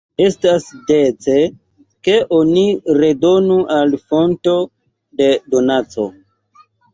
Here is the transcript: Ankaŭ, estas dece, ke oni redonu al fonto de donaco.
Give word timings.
Ankaŭ, 0.03 0.23
estas 0.27 0.63
dece, 0.85 1.35
ke 2.07 2.15
oni 2.37 2.63
redonu 3.01 3.59
al 3.77 3.93
fonto 4.07 4.55
de 5.21 5.29
donaco. 5.57 6.09